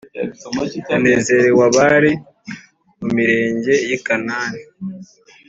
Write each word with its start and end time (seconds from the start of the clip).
Hanezerew’ 0.91 1.59
abari 1.67 2.11
mu 2.99 3.07
mirenge 3.15 3.73
y’ 3.87 3.91
i 3.97 3.99
Kanani, 4.05 4.61